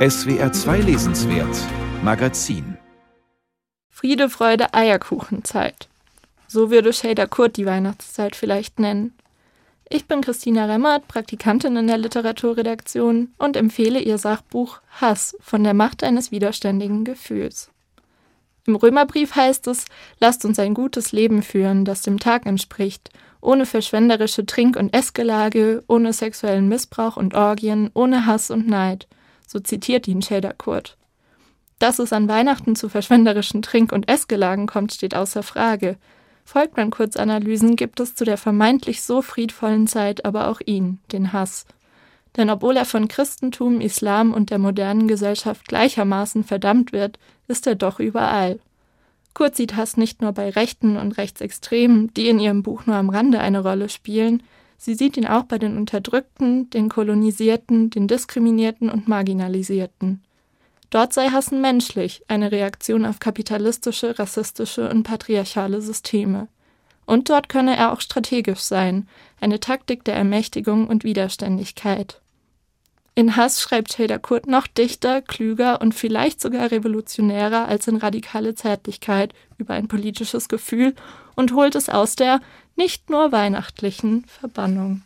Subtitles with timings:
[0.00, 1.54] SWR 2 Lesenswert
[2.02, 2.78] Magazin
[3.90, 5.90] Friede, Freude, Eierkuchenzeit.
[6.48, 9.12] So würde Shader Kurt die Weihnachtszeit vielleicht nennen.
[9.90, 15.74] Ich bin Christina Remmert, Praktikantin in der Literaturredaktion und empfehle ihr Sachbuch Hass von der
[15.74, 17.70] Macht eines widerständigen Gefühls.
[18.66, 19.84] Im Römerbrief heißt es,
[20.18, 23.10] lasst uns ein gutes Leben führen, das dem Tag entspricht,
[23.42, 29.06] ohne verschwenderische Trink- und Essgelage, ohne sexuellen Missbrauch und Orgien, ohne Hass und Neid.
[29.50, 30.96] So zitiert ihn Shader Kurt.
[31.80, 35.96] Dass es an Weihnachten zu verschwenderischen Trink- und Essgelagen kommt, steht außer Frage.
[36.44, 41.32] Folgt man Kurzanalysen, gibt es zu der vermeintlich so friedvollen Zeit aber auch ihn, den
[41.32, 41.66] Hass.
[42.36, 47.74] Denn obwohl er von Christentum, Islam und der modernen Gesellschaft gleichermaßen verdammt wird, ist er
[47.74, 48.60] doch überall.
[49.34, 53.08] Kurz sieht Hass nicht nur bei Rechten und Rechtsextremen, die in ihrem Buch nur am
[53.08, 54.44] Rande eine Rolle spielen,
[54.80, 60.22] sie sieht ihn auch bei den Unterdrückten, den Kolonisierten, den Diskriminierten und Marginalisierten.
[60.88, 66.48] Dort sei Hassen menschlich, eine Reaktion auf kapitalistische, rassistische und patriarchale Systeme.
[67.04, 69.06] Und dort könne er auch strategisch sein,
[69.40, 72.20] eine Taktik der Ermächtigung und Widerständigkeit.
[73.20, 78.54] In Hass schreibt Shader Kurt noch dichter, klüger und vielleicht sogar revolutionärer als in radikale
[78.54, 80.94] Zärtlichkeit über ein politisches Gefühl
[81.36, 82.40] und holt es aus der
[82.76, 85.02] nicht nur weihnachtlichen Verbannung.